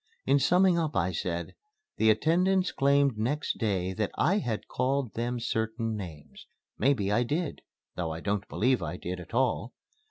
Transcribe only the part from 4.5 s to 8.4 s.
called them certain names. Maybe I did though I